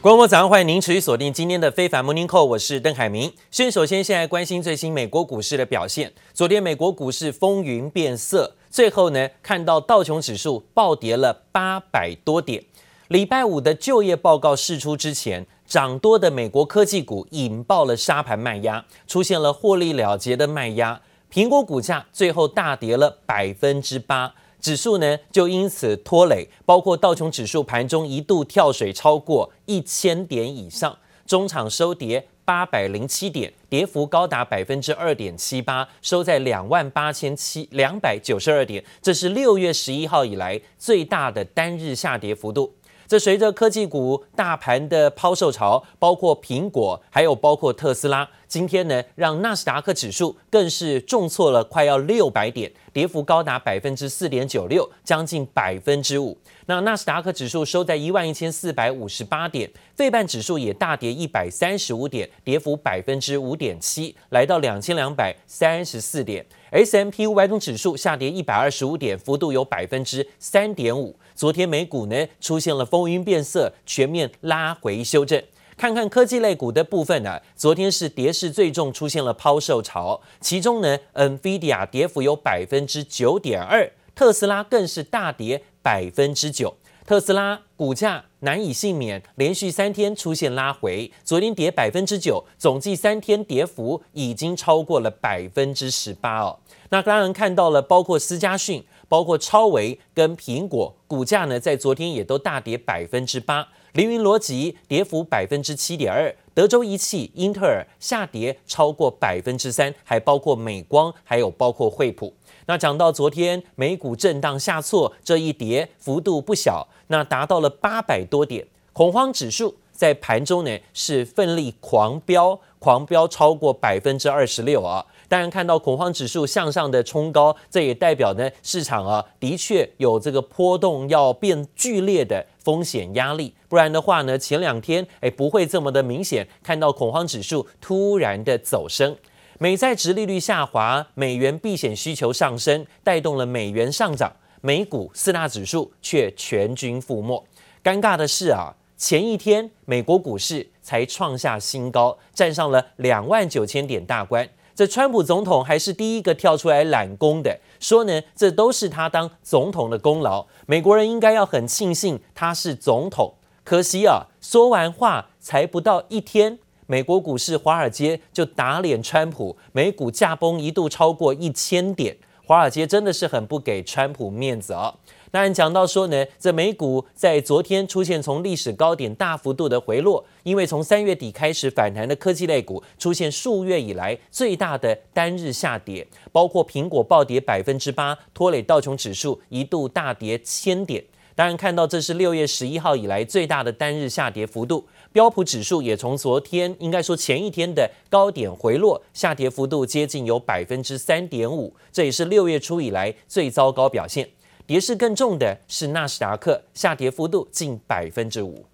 [0.00, 3.32] 观众早上欢迎您持续锁定今天的非凡 Morning Call，我是邓海明。
[3.50, 6.12] 先首先现在关心最新美国股市的表现。
[6.32, 12.62] 昨天美国股市风云变色，最后呢看到道琼指数暴跌了八百多点。
[13.08, 21.00] 礼拜五的就业报告释出之前，涨多的美国科技股引爆了杀盘卖压，出现了获利了结的卖压。
[21.32, 24.32] 苹果股价最后大跌了百分之八。
[24.60, 30.96] 指数呢就因此拖累，包括道琼指数盘中一度跳水超过一千点以上，
[31.26, 42.74] 中场收跌八百零七点，跌幅高达百分之二点七八，收在两万八千七两百九十二点，这是六月十一号以来最大的单日下跌幅度。
[43.06, 56.36] 这随着科技股大盘的抛售潮，包括苹果，还有包括特斯拉，今天呢，让纳斯达克指数更是重挫了快要六百点，跌幅高达百分之四点九六，将近百分之五。
[56.64, 66.44] 那纳斯达克指数收在一万一千四百五十八点，费半指数也大跌一百三十五点，跌幅百分之五点七，来到两千两百三十四点。
[66.70, 71.14] S&P 五百种指数下跌一百二十五点，幅度有百分之三点五。
[71.34, 75.42] 昨天美股呢出现了风云变色，全面拉回修正。
[75.78, 80.20] 看看科技类股的部分呢、啊，昨天是跌势最重，出现了抛售潮。
[80.40, 86.76] 其中呢，NVIDIA 跌幅有百分之九点二，特斯拉更是大跌百分之九。
[87.06, 96.58] 特斯拉股价难以幸免，连续三天出现拉回，昨天跌百分之九，总计三天跌幅已经超过了百分之十八哦。
[96.90, 112.32] 那当然看到了，包括思佳讯、包括超微跟苹果股价呢，在昨天也都大跌百分之八，凌云逻辑跌幅百分之七点二，德州仪器、英特尔下跌超过百分之三，还包括美光，还有包括惠普。
[112.66, 125.06] 那讲到昨天美股震荡下挫，这一跌幅度不小，那达到了八百多点，恐慌指数在盘中呢是奋力狂飙，狂飙超过百分之二十六啊。
[125.28, 139.16] 当然看到恐慌指数向上的冲高，这也代表呢市场啊的确有这个波动要变剧烈的风险压力，不然的话呢前两天哎不会这么的明显看到恐慌指数突然的走升。
[139.58, 144.30] 美债殖利率下滑，美元避险需求上升，带动了美元上涨。
[144.60, 147.42] 美股四大指数却全军覆没。
[147.82, 154.46] 尴尬的是啊，前一天美国股市才创下新高，站上了两万九千点大关。
[154.78, 160.46] 这川普总统还是第一个跳出来揽功的，说呢，这都是他当总统的功劳。
[160.66, 163.34] 美国人应该要很庆幸他是总统。
[163.64, 166.60] 可惜啊，说完话才不到一天。
[166.86, 174.94] 美国股市，华尔街就打脸川普，美股驾崩一度超过一千点，华尔街真的是很不给川普面子啊、哦！
[175.30, 191.04] 当然讲到说呢，这美股在昨天出现从历史高点大幅度的回落，因为从三月底开始反弹的科技类股出现数月以来最大的单日下跌，包括苹果暴跌百分之八，拖累道琼指数一度大跌千点。
[191.34, 194.84] 当然看到这是六月十一号以来最大的单日下跌幅度。
[195.12, 204.28] 标普指数也从昨天，应该说前一天的高点回落，下跌幅度接近有百分之三点五，这也是六月初以来最糟糕表现。
[204.68, 208.66] 跌势更重的是纳斯达克，下跌幅度近百分之五。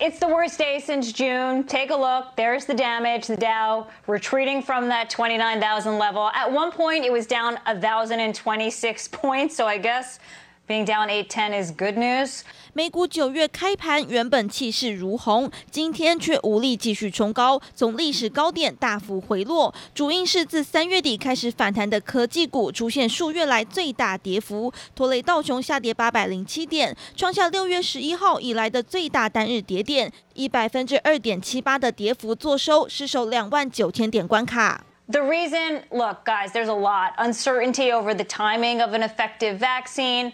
[0.00, 1.64] It's the worst day since June.
[1.64, 2.34] Take a look.
[2.34, 3.28] There's the damage.
[3.28, 6.28] The Dow retreating from that 29,000 level.
[6.34, 9.54] At one point, it was down 1,026 points.
[9.54, 10.18] So I guess
[10.66, 12.40] being down 810 is good news.
[12.74, 19.74] 美股九月开盘原本气势如虹，今天却无力继续冲高，从历史高点大幅回落。
[19.94, 34.84] 主因是自三月底开始反弹的科技股出现数月来最大跌幅，拖累道琼下跌八百零七点，创下六月十一号以来的最大单日跌点，以百分之二点七八的跌幅作收，失守两万九千点关卡。
[35.12, 40.32] The reason, look, guys, there's a lot uncertainty over the timing of an effective vaccine.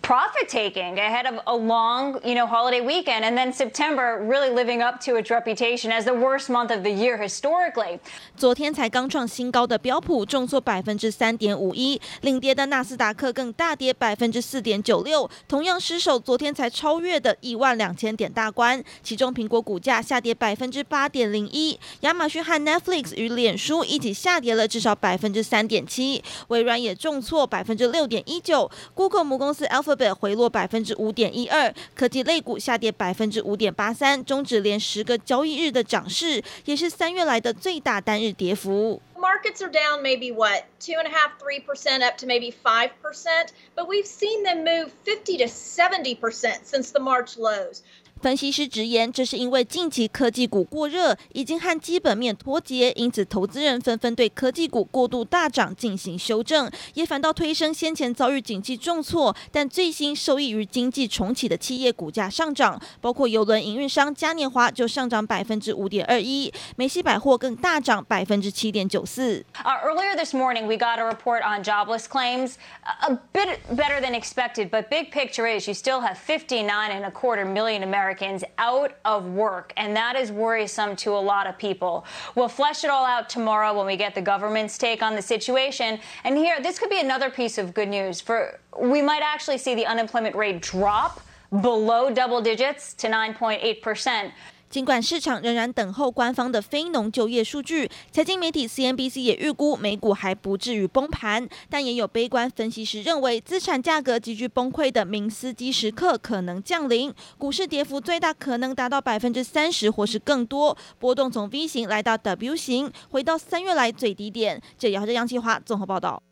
[0.00, 4.82] Profit taking ahead of a long, you know, holiday weekend, and then September really living
[4.82, 7.98] up to its reputation as the worst month of the year historically.
[8.36, 18.82] 昨天才刚创新高的标普重挫百分之三点五一，领跌的纳斯达克更大跌百分之四点九六，同样失守昨天才超越的一万两千点大关。
[19.02, 39.02] 其中苹果股价下跌百分之八点零一，亚马逊和 Netflix 与脸书一起下跌了至少百分之三点七，微软也重挫百分之六点一九，Google 母公司 L Alphabet 回落百分之五点一二，科技类股下跌百分之五点八三，终止连十个交易日的涨势，也是三月来的最大单日跌幅。
[39.16, 43.50] markets are down maybe what two and a half three percent up to maybe five percent
[43.76, 47.82] but we've seen them move 50 to 70 percent since the march lows
[48.22, 69.44] 分析师直言，这是因为近期科技股过热，已经和基本面脱节，因此投资人纷纷对科技股过度大涨进行修正，也反倒推升先前遭遇景气重挫，但最新受益于经济重启的企业股价上涨，包括邮轮营运商嘉年华就上涨百分之五点二一，梅西百货更大涨百分之七点九四。
[69.64, 72.52] Earlier this morning, we got a report on jobless claims,
[73.00, 77.10] a bit better than expected, but big picture is you still have 59 and a
[77.10, 78.11] quarter million Americans
[78.58, 82.04] out of work, and that is worrisome to a lot of people.
[82.34, 85.98] We'll flesh it all out tomorrow when we get the government's take on the situation.
[86.24, 88.20] And here, this could be another piece of good news.
[88.20, 91.20] For we might actually see the unemployment rate drop
[91.60, 94.32] below double digits to 9.8 percent.
[94.72, 114.58] 尽管市场仍然等候官方的非农就业数据，财经媒体 CNBC 也预估美股还不至于崩盘，但也有悲观分析师认为，资产价格急剧崩溃的明斯基时刻可能降临，股市跌幅最大可能达到百分之三十或是更多，波动从 V 型来到 W 型，回到三月来最低点。
[114.78, 116.22] 这也是杨启华综合报道。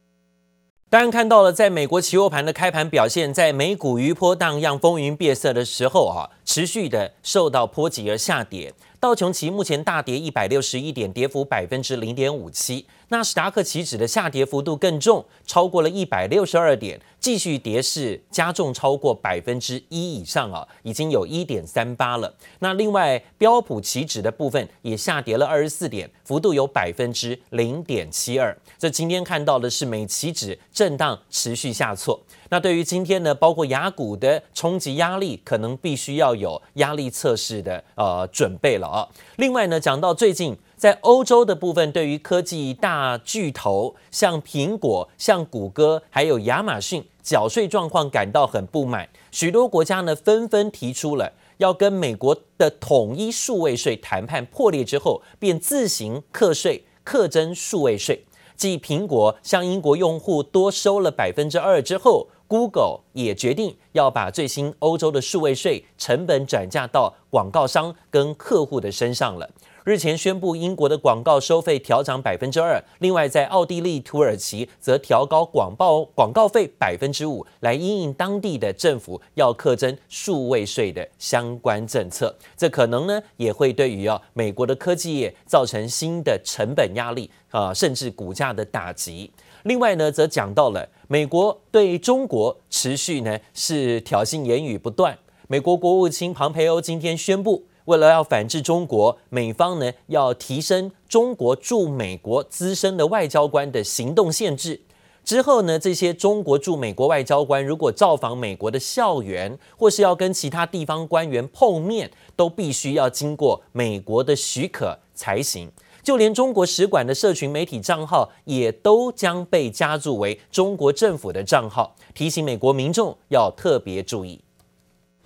[0.91, 8.75] 当然看到了，在美国期货盘的开盘表现，在美股余波荡漾、风云变色的时候啊，持续的受到波及而下跌。
[8.99, 12.87] 道琼斯目前大跌一百六十一点，跌幅百分之零点五七。
[13.11, 22.33] 纳斯达克期指的下跌幅度更重，超过了一百六十二点，继续跌势加重超过百分之一以上啊，已经有一点三八了。
[22.61, 28.57] 那另外标普期指的部分也下跌了二十四点，幅度有百分之零点七二。
[28.79, 32.21] 这今天看到的是美期指震荡持续下挫。
[32.49, 39.09] 那对于今天呢，包括雅股的冲击压力，可能必须要有压力测试的呃准备了啊。
[39.37, 40.57] 另外呢，讲到最近。
[40.81, 58.25] 在欧洲的部分，对于科技大巨头像苹果、像谷歌，还有亚马逊缴税状况感到很不满，许多国家呢纷纷提出了要跟美国的统一数位税谈判破裂之后，便自行课税、课征数位税。
[58.56, 69.50] 继苹果向英国用户多收了百分之二之后，Google 也决定要把最新欧洲的数位税成本转嫁到广告商跟客户的身上了。
[69.85, 82.35] 日前宣布，英国的广告收费调涨百分之二，另外在奥地利、土耳其则调高广报广告费百分之五，来因应当地的政府要课征数位税的相关政策。
[82.59, 89.31] 这可能呢也会对于啊美国的科技业造成新的成本压力啊，甚至股价的打击。
[89.62, 95.17] 另外呢，则讲到了美国对中国持续呢是挑衅言语不断。
[95.49, 97.65] 美国国务卿庞培欧今天宣布。
[97.87, 104.81] 为了要反制中国，美方呢要提升中国驻美国资深的外交官的行动限制。
[105.23, 115.71] 之后呢，这些中国驻美国外交官如果造访美国的校园，或是要跟其他地方官员碰面，都必须要经过美国的许可才行。
[116.03, 124.41] 就连中国使馆的社群媒体账号，也都将被加注为中国政府的账号，提醒美国民众要特别注意。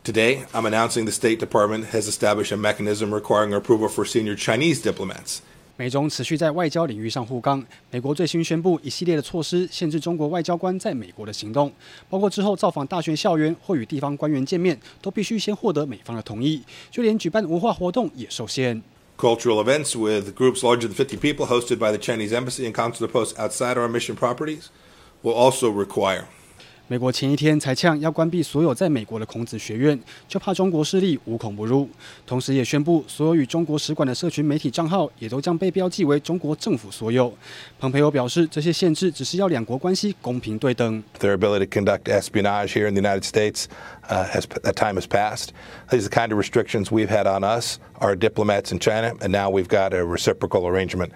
[0.05, 4.83] Today, I'm announcing the State Department has established a mechanism requiring approval for senior Chinese
[4.83, 5.39] diplomats.
[5.79, 7.65] 美中持续在外交领域上互刚。
[7.91, 11.73] 美国最新宣布一系列的措施，限制中国外交官在美国的行动，
[12.11, 16.63] 包括之后造访大学校园或与地方官员见面，都必须先获得美方的同意。
[16.91, 18.83] 就连举办文化活动也受限。
[19.17, 23.35] Cultural events with groups larger than 50 people hosted by the Chinese embassy and consular posts
[23.39, 24.65] outside our mission properties
[25.23, 26.27] will also require
[26.87, 29.99] 美国前一天才呛要关闭所有在美国的孔子学院，
[30.29, 31.89] 就怕中国势力无孔不入。
[32.27, 37.33] 同时，也宣布所有与中国使馆的社群媒体账号也都将被标记为中国政府所有。
[37.79, 41.03] 蓬佩奥表示，这些限制只是要两国关系公平对等。
[41.21, 43.65] Their ability to conduct espionage here in the United States
[44.07, 45.55] has that time has passed.
[45.89, 49.29] These are the kind of restrictions we've had on us, our diplomats in China, and
[49.29, 51.13] now we've got a reciprocal arrangement.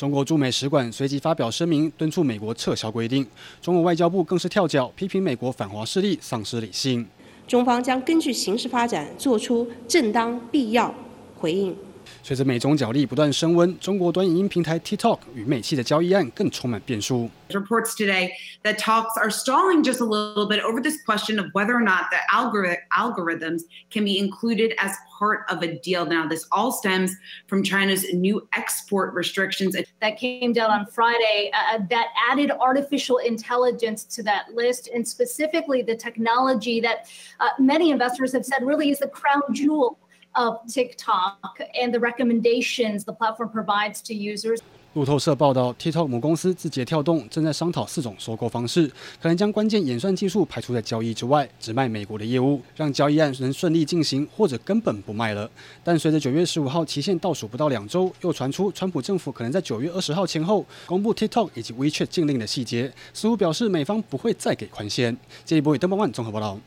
[0.00, 3.26] 中国驻美使馆随即发表声明，敦促美国撤销规定。
[3.60, 7.06] 中国外交部更是跳脚，批评美国反华势力丧失理性。
[7.46, 10.94] 中方将根据形势发展，作出正当必要
[11.36, 11.76] 回应。
[12.22, 17.30] 随着美中角力不断升温，中国短影音平台 TikTok 与美企的交易案更充满变数。
[17.50, 18.30] Reports today
[18.62, 22.04] that talks are stalling just a little bit over this question of whether or not
[22.10, 26.06] the algorithms can be included as part of a deal.
[26.06, 27.16] Now, this all stems
[27.48, 33.18] from China's new export restrictions that came down on Friday uh, uh that added artificial
[33.18, 37.08] intelligence to that list, and specifically the technology that
[37.40, 39.98] uh, many investors have said really is the crown jewel
[40.32, 41.36] of TikTok
[41.80, 44.60] and the recommendations the platform provides to users.
[44.94, 48.88] 路透社报道，TikTok 母公司字节跳动正在商讨四种收购方式，
[49.22, 55.48] 可能将关键演算技术排除在交易之外，只卖美国的业务，让交易案能顺利进行，或者根本不卖了。
[55.84, 65.16] 但随着九月十五号期限倒数不到两周，又传出川普政府可能在九月二十号前后公布 TikTok 以及 WeChat 禁令的细节，似乎表示美方不会再给宽限。
[65.44, 66.58] 这一波与登邦万综合报道。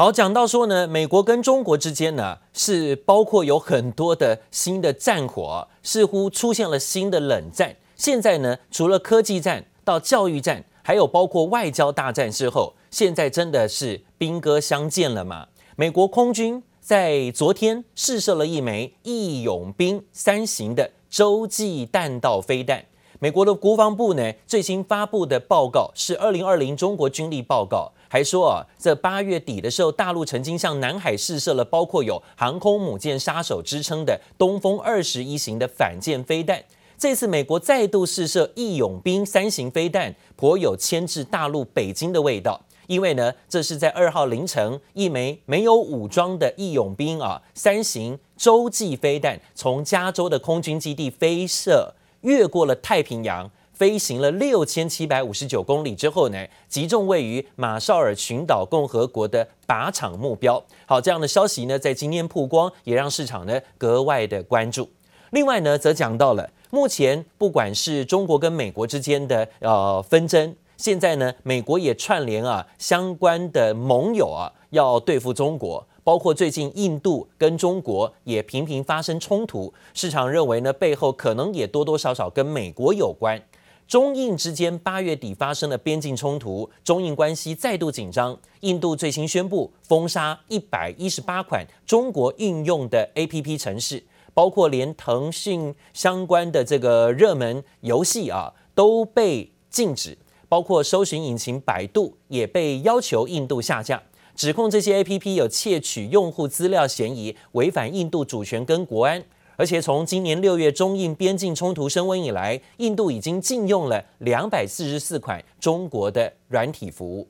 [0.00, 7.76] 好，讲到说呢，美国跟中国之间呢，是包括有很多的新的战火，似乎出现了新的冷战。
[7.96, 15.46] 现在呢，除了科技战到教育战，还有包括外交大战之后，现在真的是兵戈相见了吗？
[15.76, 22.86] 美国空军在昨天试射了一枚义勇兵三型的洲际弹道飞弹。
[23.22, 27.92] 美国的国防部呢，最新发布的报告是二零二零中国军力报告。
[28.08, 36.64] 还说啊，这八月底的时候，大陆曾经向南海试射了包括有“航空母舰杀手”之称的东风二十一型的反舰飞弹。
[36.96, 42.62] 这次美国再度试射“义勇兵三型”飞弹，颇有牵制大陆北京的味道。
[42.86, 53.50] 因为呢，这是在二号凌晨，一枚没有武装的义勇兵啊三型洲际飞弹从加州的空军基地飞射，越过了太平洋。
[53.72, 60.62] 飞行了六千七百五十九公里之后呢，击中位于马绍尔群岛共和国的靶场目标。
[60.84, 64.86] 好，这样的消息呢，在今天曝光，也让市场呢格外的关注。
[65.30, 75.86] 另外呢，则讲到了目前不管是中国跟美国之间的呃纷争，现在呢，美国也串联啊相关的盟友啊，要对付中国。
[76.02, 83.40] 包括最近印度跟中国也频频发生冲突，市场认为呢，背后可能也多多少少跟美国有关。
[83.86, 88.38] 中印之间八月底发生了边境冲突，中印关系再度紧张。
[88.60, 100.16] 印度最新宣布封杀一百一十八款中国应用的 APP 城市，包括连腾讯相关的这个热门游戏啊都被禁止，
[100.48, 104.00] 包括搜寻引擎百度也被要求印度下架，
[104.40, 109.22] 指控这些 APP 有窃取用户资料嫌疑，违反印度主权跟国安。
[109.56, 117.28] 而且从今年六月中印边境冲突升温以来，印度已经禁用了两百四十四款中国的软体服务。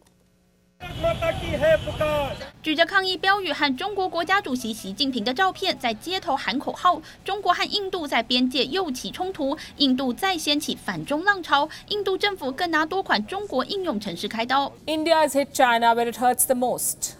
[2.62, 7.00] 举着抗议标语和中国国家主席习近平的照片在街头喊口号。
[7.24, 11.68] 中国和印度在边界又起冲突，印度再掀起反中浪潮。
[11.88, 14.72] 印度政府更拿多款中国应用程式开刀。
[14.86, 17.14] India has hit China where it hurts the most.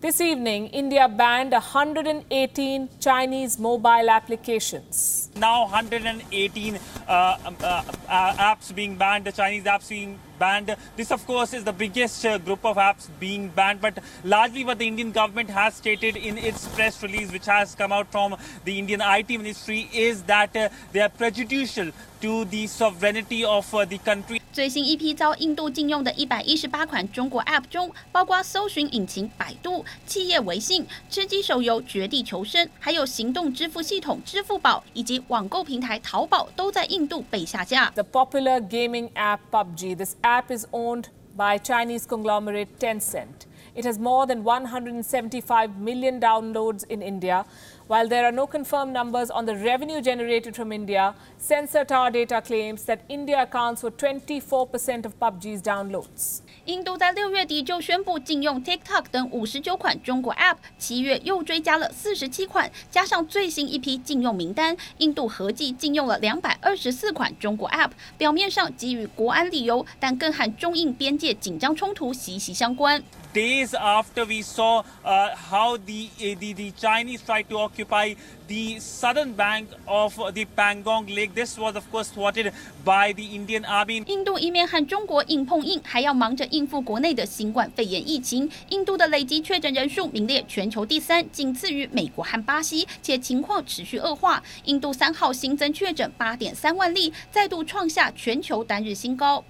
[0.00, 5.28] This evening, India banned 118 Chinese mobile applications.
[5.36, 10.74] Now 118 uh, uh, uh, apps being banned, the Chinese apps being banned.
[10.96, 14.78] This, of course, is the biggest uh, group of apps being banned, but largely what
[14.78, 18.78] the Indian government has stated in its press release, which has come out from the
[18.78, 23.98] Indian IT ministry, is that uh, they are prejudicial to the sovereignty of uh, the
[23.98, 24.40] country.
[24.52, 37.90] 最新一批遭印度禁用的一百一十八款中国 App 中，包括搜寻引擎百度、企业微信、吃鸡手游《绝地求生》，还有行动支付系统支付宝以及网购平台淘宝，都在印度被下架。
[37.94, 43.46] The popular gaming app PUBG, this app is owned by Chinese conglomerate Tencent.
[43.74, 47.44] It has more than 175 million downloads in India.
[47.90, 52.40] While there are no confirmed numbers on the revenue generated from India, Sensor Tower data
[52.40, 56.38] claims that India accounts for 24% of PUBG's downloads.
[56.66, 67.90] 印度在六月底就宣布禁用 TikTok 等五十九款中国 App，七月又追加了四十七款，加上最新一批禁用名单，印度合计禁用了两百二十四款中国 App。
[68.16, 73.02] 表面上基于国安理由，但更和中印边界紧张冲突息息相关。
[73.32, 78.14] Days after we saw uh, how the, uh, the, the Chinese tried to occupy
[78.48, 81.34] the southern bank of the Pangong Lake.
[81.34, 82.52] This was, of course, thwarted
[82.84, 84.04] by the Indian Army.
[84.06, 88.50] 印度一面和中国硬碰硬，还要忙着应付国内的新冠肺炎疫情。
[88.70, 94.42] 印度的累计确诊人数名列全球第三，仅次于美国和巴西，且情况持续恶化。
[94.64, 99.44] 印度三号新增确诊八点三万例，再度创下全球单日新高。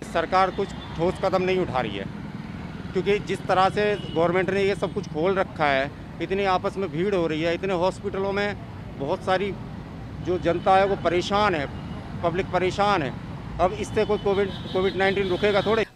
[2.92, 5.90] क्योंकि जिस तरह से गवर्नमेंट ने ये सब कुछ खोल रखा है,
[6.22, 8.56] इतनी आपस में भीड़ हो रही है, इतने हॉस्पिटलों में
[8.98, 9.52] बहुत सारी
[10.26, 11.66] जो जनता है वो परेशान है,
[12.22, 13.12] पब्लिक परेशान है।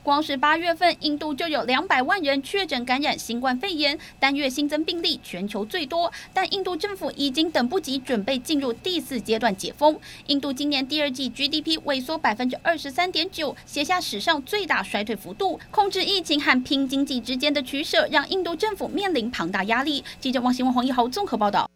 [0.02, 9.98] 光是八月份印度就有两百万人确诊感染新冠肺炎单月新增病例全球最多但印度政府已经等不及准备进入第四阶段解封。
[10.26, 20.04] 印度今年第二季 gdp 萎缩百分之二十三点九写下史上最大衰退幅度控制疫情和拼经济之间的取舍让印度政府面临庞大压力。
[20.20, 21.73] 记者王新文黄一豪综合报道。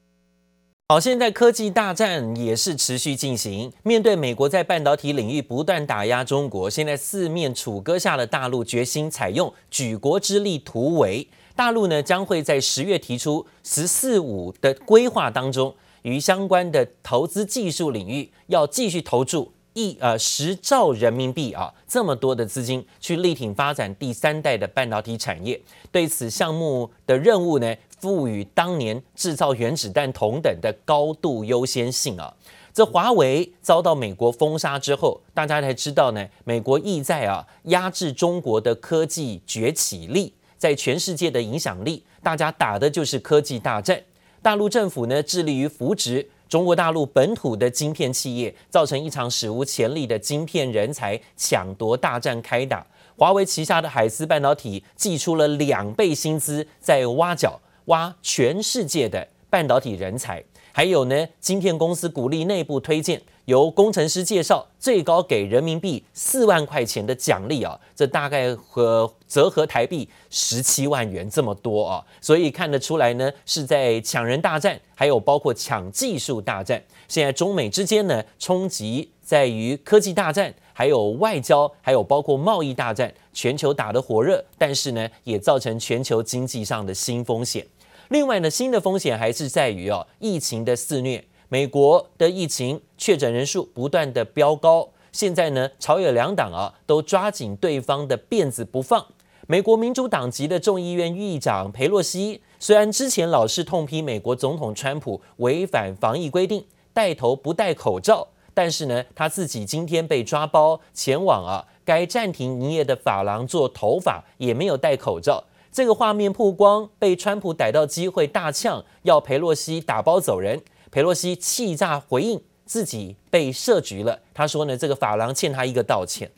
[0.90, 3.70] 好，现在科技大战也是持续进行。
[3.82, 11.28] 面对美国在半导体领域不断打压中国，现在四面楚歌下的大陆决心采用举国之力突围。
[11.54, 25.60] 大陆呢将会在十月提出“十四五”的规划当中，与相关的投资技术领域要继续投注一呃十兆人民币啊，这么多的资金去力挺发展第三代的半导体产业。
[25.92, 32.34] 对此项目的任务呢，赋予当年制造原子弹同等的高度优先性啊！
[32.72, 44.00] 这华为遭到美国封杀之后，大家才知道呢，美国意在啊压制中国的科技崛起力，在全世界的影响力，大家打的就是科技大战。
[44.40, 52.86] 大陆政府呢致力于扶植中国大陆本土的晶片企业，造成一场史无前例的晶片人才抢夺大战开打。
[53.16, 57.60] 华为旗下的海思半导体祭出了两倍薪资在挖角。
[57.88, 60.42] 挖全世界的半导体人才，
[60.72, 76.82] 还有呢，晶片公司鼓励内部推荐，由工程师介绍，最高给人民币四万块钱的奖励啊，这大概和折合台币十七万元这么多啊，所以看得出来呢，是在抢人大战，还有包括抢技术大战。
[77.08, 87.66] 现在中美之间呢，冲击在于科技大战，还有外交，还有包括贸易大战，全球打得火热，但是呢，也造成全球经济上的新风险。
[88.08, 91.22] 另外呢，新的风险还是在于哦，疫情的肆虐。
[91.50, 99.06] 美国的疫情确诊人数不断的飙高，现在呢，朝野两党啊都抓紧对方的辫子不放。
[99.46, 115.44] 美国民主党籍的众议院议长裴洛西，虽然之前老是痛批美国总统川普违反防疫规定，带头不戴口罩，但是呢，他自己今天被抓包前往啊该暂停营业的发廊做头发，也没有戴口罩。
[115.70, 120.60] 这个画面曝光，被川普逮到机会大呛，要佩洛西打包走人。
[120.90, 124.20] 佩洛西气炸回应，自己被设局了。
[124.32, 126.30] 他说呢，这个发廊欠他一个道歉。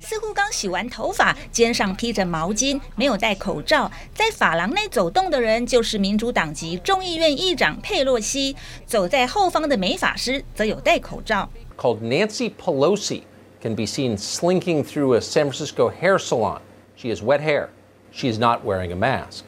[0.00, 8.54] 似乎刚洗完头发，肩上披着毛巾，没有戴口罩，在发廊内走动的人就是民主党籍众议院议长佩洛西。
[8.86, 11.50] 走在后方的美法师则有戴口罩。
[11.76, 13.22] Called Nancy Pelosi
[13.60, 16.60] can be seen slinking through a San Francisco hair salon.
[16.94, 17.70] She has wet hair.
[18.18, 19.44] She is not wearing a mask,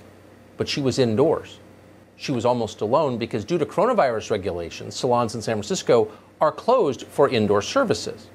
[0.56, 1.58] but she was indoors.
[2.16, 6.06] She was almost alone because, due to coronavirus regulations, salons in San Francisco
[6.40, 8.28] are closed for indoor services.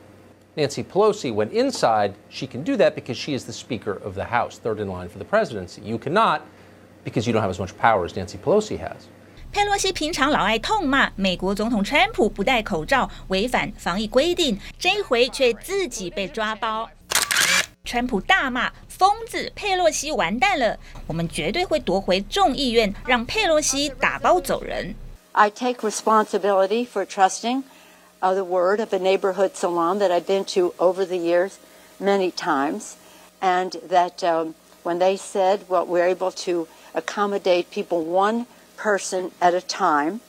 [0.57, 2.15] Nancy Pelosi went inside.
[2.27, 5.07] She can do that because she is the Speaker of the House, third in line
[5.07, 5.81] for the presidency.
[5.81, 6.41] You cannot
[7.05, 9.07] because you don't have as much power as Nancy Pelosi has.
[9.53, 16.89] 佩洛西平常老爱痛骂美国总统川普不戴口罩，违反防疫规定，这一回却自己被抓包。
[17.85, 24.95] 川普大骂疯子佩洛西完蛋了，我们绝对会夺回众议院，让佩洛西打包走人。
[25.33, 27.63] I take responsibility for trusting
[28.21, 31.57] uh, the word of a neighborhood salon that I've been to over the years
[31.99, 32.95] many times,
[33.39, 39.53] and that um, when they said what we're able to accommodate people one person at
[39.53, 40.21] a time,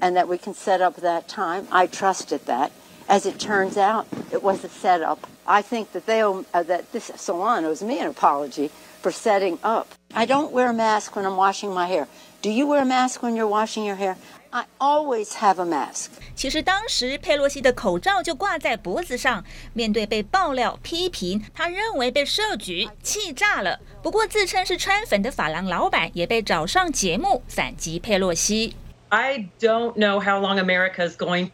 [0.00, 2.70] and that we can set up that time, I trusted that.
[3.06, 5.26] As it turns out, it was a setup.
[5.46, 8.70] I think that they owe, uh, that this salon owes me an apology
[9.02, 9.88] for setting up.
[10.14, 12.06] I don't wear a mask when I'm washing my hair.
[12.40, 14.16] Do you wear a mask when you're washing your hair?
[14.50, 16.10] I always have a mask.
[16.34, 19.44] 其实当时佩洛西的口罩就挂在脖子上。
[19.72, 23.80] 面对被爆料批评，他认为被设局，气炸了。
[24.02, 28.76] 不过自称是川粉的法郎老板也被找上节目反击佩洛西。
[29.08, 31.50] I don't know how long America is going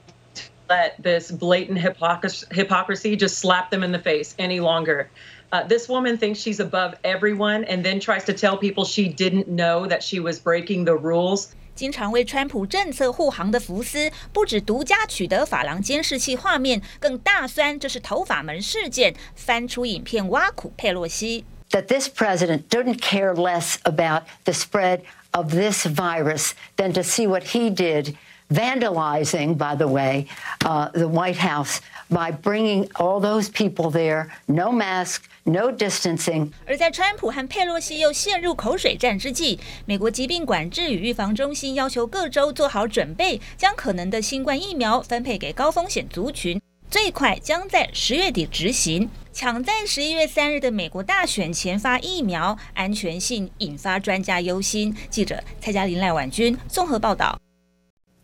[0.70, 5.11] let this blatant hypocr- hypocrisy just slap them in the face any longer.
[5.52, 9.48] Uh, this woman thinks she's above everyone and then tries to tell people she didn't
[9.48, 11.48] know that she was breaking the rules.
[11.74, 21.44] 经常为川普政策护航的福斯，不止独家取得法郎监视器画面，更大酸这是头发门事件，翻出影片挖苦佩洛西。
[21.70, 25.00] That this president didn't care less about the spread
[25.33, 28.14] of this virus than to see what he did
[28.50, 30.26] vandalizing, by the way,
[30.64, 36.50] uh, the White House by bringing all those people there, no mask, no distancing.
[36.66, 46.60] 而在川普和佩洛西又陷入口水战之际，美国疾病管制与预防中心要求各州做好准备，将可能的新冠疫苗分配给高风险族群，
[46.90, 49.08] 最快将在十月底执行。
[49.32, 54.94] 抢在十一月三日的美国大选前发疫苗，安全性引发专家忧心。
[55.08, 57.38] 记者蔡嘉玲、赖婉君综合报道。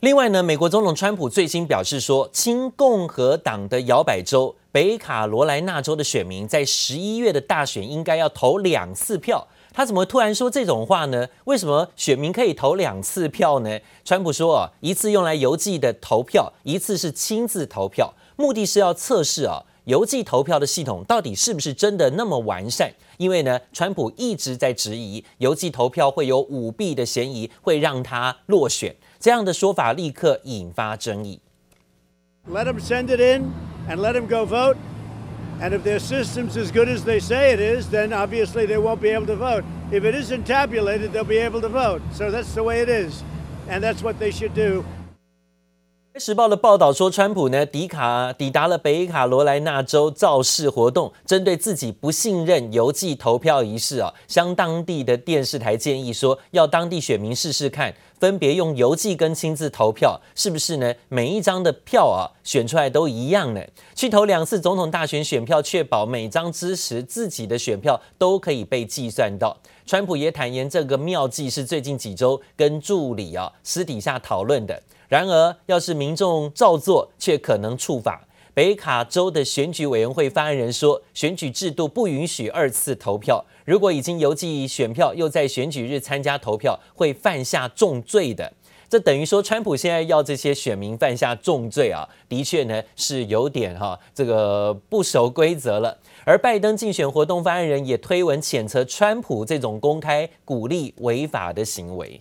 [0.00, 9.48] 另外呢，美国总统川普最新表示说，亲共和党的摇摆州北卡罗来纳州的选民在十一月的大选应该要投两次票。
[9.72, 11.26] 他怎么突然说这种话呢？
[11.44, 13.80] 为什么选民可以投两次票呢？
[14.04, 22.92] 川普说啊，一次用来邮寄的投票，一次是亲自投票，目的是要测试啊，邮寄投票的系统到底是不是真的那么完善？
[23.16, 28.94] 因为呢，川普一直在质疑邮寄投票会有舞弊的嫌疑，会让他落选。
[29.26, 31.40] 这样的说法立刻引发争议。
[32.48, 33.52] Let them send it in
[33.88, 34.76] and let them go vote.
[35.60, 39.00] And if their system's as good as they say it is, then obviously they won't
[39.00, 39.64] be able to vote.
[39.90, 42.02] If it isn't tabulated, they'll be able to vote.
[42.12, 43.24] So that's the way it is.
[43.68, 44.84] And that's what they should do.
[46.18, 60.94] 时报的报道说，川普呢抵卡抵达了北卡罗来纳州造势活动，针对自己不信任邮寄投票仪式啊，向当地的电视台建议说，要当地选民试试看，分别用邮寄跟亲自投票，是不是呢？
[61.08, 63.60] 每一张的票啊选出来都一样呢？
[63.94, 69.54] 去投两次总统大选选票，确保每张支持自己的选票都可以被计算到。
[69.84, 74.82] 川普也坦言，这个妙计是最近几周跟助理啊私底下讨论的。
[75.08, 78.26] 然而，要是民众照做，却可能触法。
[78.52, 83.44] 北卡州的选举委员会发言人说，选举制度不允许二次投票。
[83.66, 88.52] 如果已经邮寄选票，又在选举日参加投票，会犯下重罪的。
[88.88, 95.98] 这等于说，川普现在要这些选民犯下重罪啊，的确呢是有点哈这个不守规则了。
[96.24, 102.20] 而拜登竞选活动发言人也推文谴责川普这种公开鼓励违法的行为。